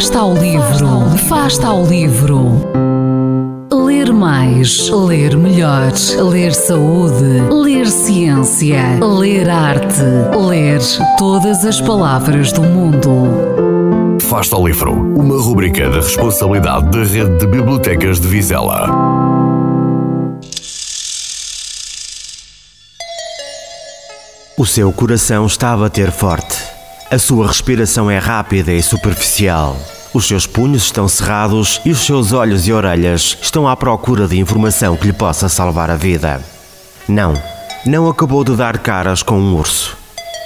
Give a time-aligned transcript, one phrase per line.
[0.00, 2.62] Afasta ao livro, afasta ao livro.
[3.70, 5.92] Ler mais, ler melhor,
[6.30, 10.00] ler saúde, ler ciência, ler arte,
[10.48, 10.80] ler
[11.18, 14.16] todas as palavras do mundo.
[14.16, 18.88] Afasta ao livro, uma rubrica da responsabilidade da Rede de Bibliotecas de Vizela.
[24.56, 26.69] O seu coração está a bater forte.
[27.10, 29.76] A sua respiração é rápida e superficial.
[30.14, 34.38] Os seus punhos estão cerrados e os seus olhos e orelhas estão à procura de
[34.38, 36.40] informação que lhe possa salvar a vida.
[37.08, 37.34] Não,
[37.84, 39.96] não acabou de dar caras com um urso.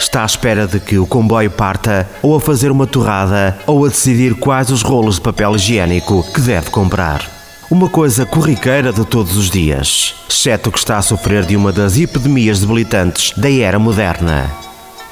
[0.00, 3.88] Está à espera de que o comboio parta, ou a fazer uma torrada, ou a
[3.88, 7.20] decidir quais os rolos de papel higiênico que deve comprar.
[7.70, 11.98] Uma coisa corriqueira de todos os dias, exceto que está a sofrer de uma das
[11.98, 14.50] epidemias debilitantes da era moderna: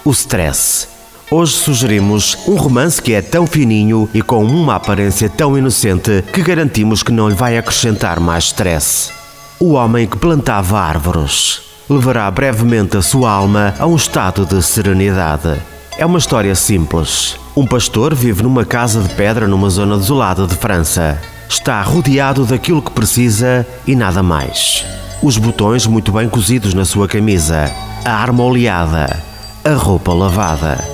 [0.02, 0.93] o stress.
[1.36, 6.40] Hoje sugerimos um romance que é tão fininho e com uma aparência tão inocente que
[6.40, 9.10] garantimos que não lhe vai acrescentar mais stress.
[9.58, 11.60] O homem que plantava árvores
[11.90, 15.60] levará brevemente a sua alma a um estado de serenidade.
[15.98, 17.34] É uma história simples.
[17.56, 21.20] Um pastor vive numa casa de pedra numa zona desolada de França.
[21.48, 24.86] Está rodeado daquilo que precisa e nada mais.
[25.20, 27.72] Os botões muito bem cozidos na sua camisa,
[28.04, 29.20] a arma oleada,
[29.64, 30.93] a roupa lavada.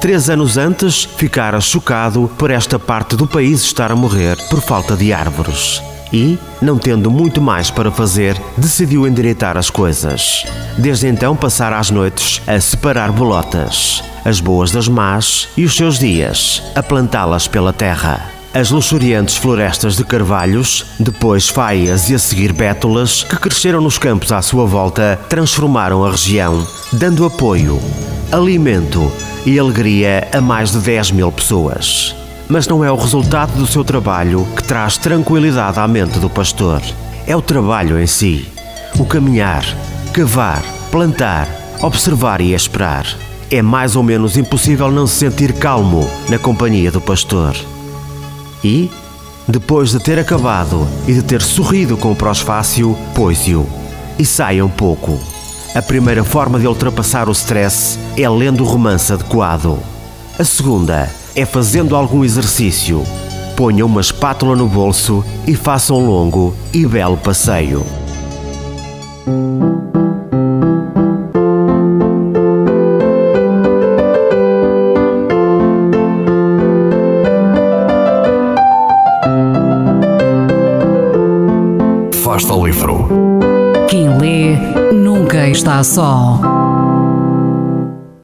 [0.00, 4.96] Três anos antes, ficara chocado por esta parte do país estar a morrer por falta
[4.96, 5.82] de árvores.
[6.10, 10.46] E, não tendo muito mais para fazer, decidiu endireitar as coisas.
[10.78, 15.98] Desde então passara as noites a separar bolotas, as boas das más e os seus
[15.98, 18.26] dias a plantá-las pela terra.
[18.54, 24.32] As luxuriantes florestas de carvalhos, depois faias e a seguir bétulas, que cresceram nos campos
[24.32, 27.78] à sua volta, transformaram a região, dando apoio,
[28.32, 29.12] alimento
[29.46, 32.14] e alegria a mais de 10 mil pessoas.
[32.48, 36.82] Mas não é o resultado do seu trabalho que traz tranquilidade à mente do pastor.
[37.26, 38.46] É o trabalho em si.
[38.98, 39.64] O caminhar,
[40.12, 41.48] cavar, plantar,
[41.80, 43.06] observar e esperar.
[43.50, 47.54] É mais ou menos impossível não se sentir calmo na companhia do pastor.
[48.62, 48.90] E,
[49.48, 53.66] depois de ter acabado e de ter sorrido com o prosfácio, pôs-o
[54.18, 55.18] e saia um pouco.
[55.72, 59.78] A primeira forma de ultrapassar o stress é lendo o romance adequado.
[60.36, 63.04] A segunda é fazendo algum exercício.
[63.56, 67.86] Ponha uma espátula no bolso e faça um longo e belo passeio.
[82.12, 83.08] Afasta ao livro.
[83.90, 84.56] Quem lê
[84.92, 86.59] nunca está só.